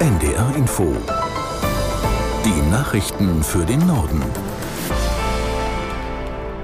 [0.00, 0.96] NDR Info.
[2.42, 4.22] Die Nachrichten für den Norden.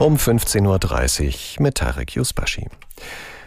[0.00, 2.66] Um 15.30 Uhr mit Tarek Yusbashi.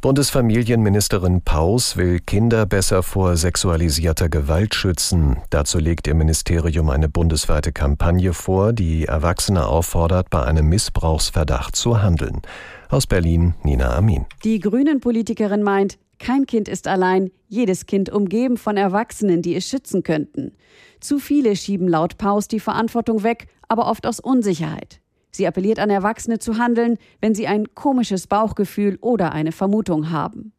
[0.00, 5.42] Bundesfamilienministerin Paus will Kinder besser vor sexualisierter Gewalt schützen.
[5.50, 12.00] Dazu legt ihr Ministerium eine bundesweite Kampagne vor, die Erwachsene auffordert, bei einem Missbrauchsverdacht zu
[12.02, 12.40] handeln.
[12.88, 14.24] Aus Berlin Nina Amin.
[14.42, 20.02] Die Grünen-Politikerin meint, kein Kind ist allein, jedes Kind umgeben von Erwachsenen, die es schützen
[20.02, 20.52] könnten.
[21.00, 25.00] Zu viele schieben laut Paus die Verantwortung weg, aber oft aus Unsicherheit.
[25.30, 30.52] Sie appelliert an Erwachsene zu handeln, wenn sie ein komisches Bauchgefühl oder eine Vermutung haben.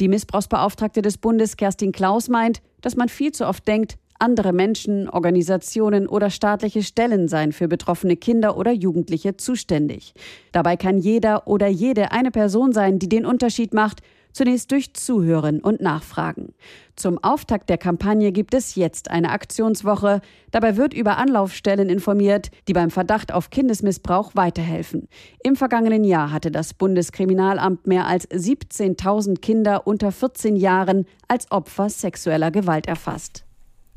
[0.00, 5.08] Die Missbrauchsbeauftragte des Bundes Kerstin Klaus meint, dass man viel zu oft denkt, andere Menschen,
[5.08, 10.12] Organisationen oder staatliche Stellen seien für betroffene Kinder oder Jugendliche zuständig.
[10.52, 14.00] Dabei kann jeder oder jede eine Person sein, die den Unterschied macht
[14.32, 16.54] Zunächst durch Zuhören und Nachfragen.
[16.96, 20.20] Zum Auftakt der Kampagne gibt es jetzt eine Aktionswoche.
[20.50, 25.08] Dabei wird über Anlaufstellen informiert, die beim Verdacht auf Kindesmissbrauch weiterhelfen.
[25.42, 31.88] Im vergangenen Jahr hatte das Bundeskriminalamt mehr als 17.000 Kinder unter 14 Jahren als Opfer
[31.88, 33.44] sexueller Gewalt erfasst.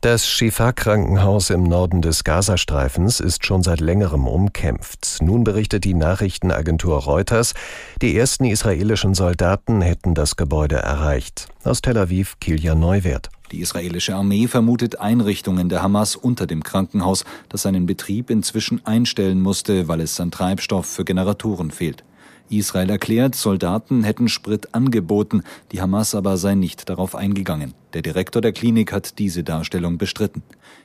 [0.00, 5.18] Das Shifa-Krankenhaus im Norden des Gazastreifens ist schon seit längerem umkämpft.
[5.20, 7.52] Nun berichtet die Nachrichtenagentur Reuters,
[8.00, 11.48] die ersten israelischen Soldaten hätten das Gebäude erreicht.
[11.64, 13.30] Aus Tel Aviv Kilian Neuwert.
[13.50, 19.40] Die israelische Armee vermutet Einrichtungen der Hamas unter dem Krankenhaus, das seinen Betrieb inzwischen einstellen
[19.40, 22.04] musste, weil es an Treibstoff für Generatoren fehlt.
[22.50, 27.74] Israel erklärt, Soldaten hätten Sprit angeboten, die Hamas aber sei nicht darauf eingegangen.
[27.94, 30.42] Der Direktor der Klinik hat diese Darstellung bestritten.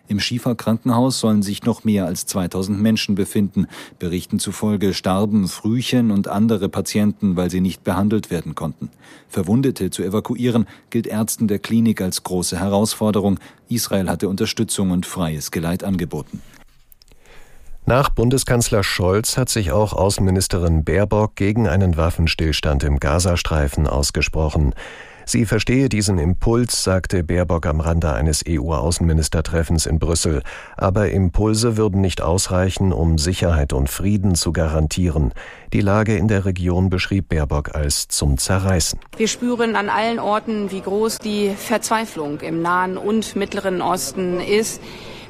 [0.07, 3.67] Im Schiefer Krankenhaus sollen sich noch mehr als 2000 Menschen befinden.
[3.99, 8.89] Berichten zufolge starben Frühchen und andere Patienten, weil sie nicht behandelt werden konnten.
[9.27, 13.39] Verwundete zu evakuieren gilt Ärzten der Klinik als große Herausforderung.
[13.69, 16.41] Israel hatte Unterstützung und freies Geleit angeboten.
[17.85, 24.73] Nach Bundeskanzler Scholz hat sich auch Außenministerin Baerbock gegen einen Waffenstillstand im Gazastreifen ausgesprochen.
[25.25, 30.43] Sie verstehe diesen Impuls, sagte Baerbock am Rande eines EU-Außenministertreffens in Brüssel.
[30.77, 35.33] Aber Impulse würden nicht ausreichen, um Sicherheit und Frieden zu garantieren.
[35.73, 38.97] Die Lage in der Region beschrieb Baerbock als zum Zerreißen.
[39.17, 44.81] Wir spüren an allen Orten, wie groß die Verzweiflung im Nahen und Mittleren Osten ist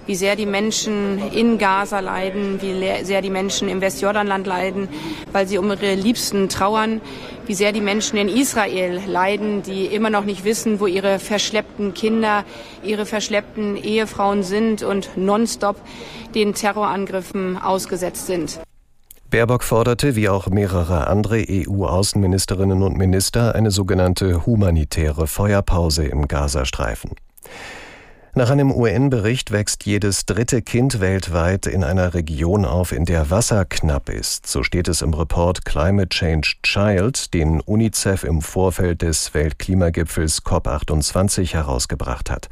[0.06, 4.90] wie sehr die Menschen in Gaza leiden, wie sehr die Menschen im Westjordanland leiden,
[5.32, 7.02] weil sie um ihre Liebsten trauern,
[7.46, 11.94] wie sehr die Menschen in Israel leiden, die immer noch nicht wissen, wo ihre verschleppten
[11.94, 12.46] Kinder,
[12.84, 15.78] ihre verschleppten Ehefrauen sind und nonstop
[16.36, 18.60] den Terrorangriffen ausgesetzt sind.
[19.30, 27.16] Baerbock forderte, wie auch mehrere andere EU-Außenministerinnen und Minister, eine sogenannte humanitäre Feuerpause im Gazastreifen.
[28.36, 33.64] Nach einem UN-Bericht wächst jedes dritte Kind weltweit in einer Region auf, in der Wasser
[33.64, 34.48] knapp ist.
[34.48, 41.54] So steht es im Report Climate Change Child, den UNICEF im Vorfeld des Weltklimagipfels COP28
[41.54, 42.50] herausgebracht hat.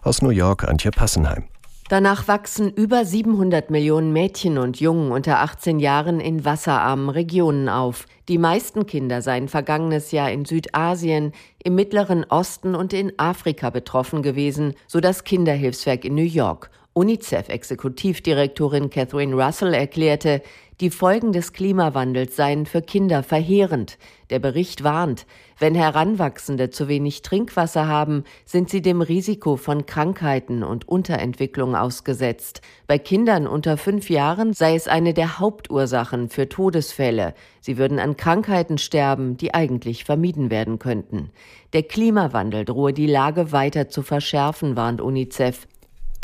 [0.00, 1.44] Aus New York Antje Passenheim.
[1.88, 8.04] Danach wachsen über 700 Millionen Mädchen und Jungen unter 18 Jahren in wasserarmen Regionen auf.
[8.28, 11.32] Die meisten Kinder seien vergangenes Jahr in Südasien,
[11.64, 16.70] im Mittleren Osten und in Afrika betroffen gewesen, so das Kinderhilfswerk in New York.
[16.98, 20.42] UNICEF-Exekutivdirektorin Catherine Russell erklärte,
[20.80, 23.98] die Folgen des Klimawandels seien für Kinder verheerend.
[24.30, 25.24] Der Bericht warnt,
[25.60, 32.62] wenn Heranwachsende zu wenig Trinkwasser haben, sind sie dem Risiko von Krankheiten und Unterentwicklung ausgesetzt.
[32.88, 37.34] Bei Kindern unter fünf Jahren sei es eine der Hauptursachen für Todesfälle.
[37.60, 41.30] Sie würden an Krankheiten sterben, die eigentlich vermieden werden könnten.
[41.72, 45.68] Der Klimawandel drohe die Lage weiter zu verschärfen, warnt UNICEF.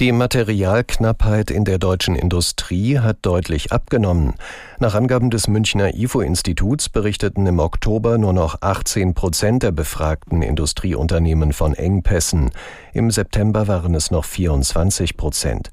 [0.00, 4.34] Die Materialknappheit in der deutschen Industrie hat deutlich abgenommen.
[4.80, 11.52] Nach Angaben des Münchner IFO-Instituts berichteten im Oktober nur noch 18 Prozent der befragten Industrieunternehmen
[11.52, 12.50] von Engpässen.
[12.92, 15.70] Im September waren es noch 24 Prozent.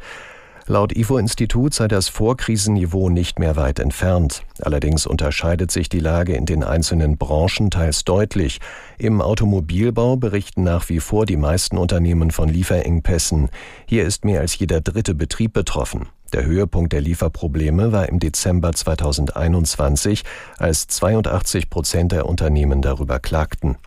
[0.68, 4.44] Laut IFO-Institut sei das Vorkrisenniveau nicht mehr weit entfernt.
[4.62, 8.60] Allerdings unterscheidet sich die Lage in den einzelnen Branchen teils deutlich.
[8.98, 13.50] Im Automobilbau berichten nach wie vor die meisten Unternehmen von Lieferengpässen.
[13.88, 16.10] Hier ist mehr als jeder dritte Betrieb betroffen.
[16.32, 20.24] Der Höhepunkt der Lieferprobleme war im Dezember 2021,
[20.58, 23.78] als 82 Prozent der Unternehmen darüber klagten.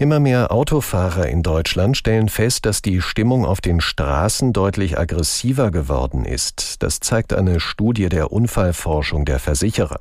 [0.00, 5.72] Immer mehr Autofahrer in Deutschland stellen fest, dass die Stimmung auf den Straßen deutlich aggressiver
[5.72, 6.84] geworden ist.
[6.84, 9.98] Das zeigt eine Studie der Unfallforschung der Versicherer.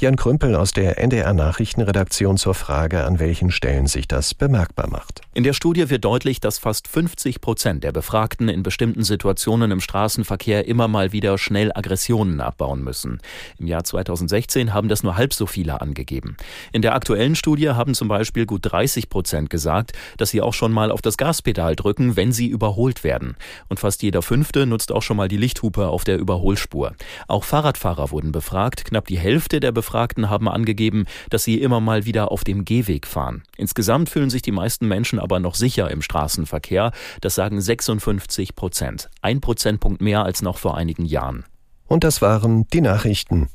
[0.00, 5.20] Jan Krümpel aus der NDR Nachrichtenredaktion zur Frage, an welchen Stellen sich das bemerkbar macht.
[5.34, 9.80] In der Studie wird deutlich, dass fast 50 Prozent der Befragten in bestimmten Situationen im
[9.80, 13.20] Straßenverkehr immer mal wieder schnell Aggressionen abbauen müssen.
[13.58, 16.38] Im Jahr 2016 haben das nur halb so viele angegeben.
[16.72, 20.72] In der aktuellen Studie haben zum Beispiel gut 30 Prozent gesagt, dass sie auch schon
[20.72, 23.36] mal auf das Gaspedal drücken, wenn sie überholt werden.
[23.68, 26.94] Und fast jeder Fünfte nutzt auch schon mal die Lichthupe auf der Überholspur.
[27.28, 28.86] Auch Fahrradfahrer wurden befragt.
[28.86, 33.08] Knapp die Hälfte der Befragten haben angegeben, dass sie immer mal wieder auf dem Gehweg
[33.08, 33.42] fahren.
[33.56, 36.92] Insgesamt fühlen sich die meisten Menschen aber noch sicher im Straßenverkehr.
[37.20, 39.10] Das sagen 56 Prozent.
[39.20, 41.44] Ein Prozentpunkt mehr als noch vor einigen Jahren.
[41.88, 43.48] Und das waren die Nachrichten.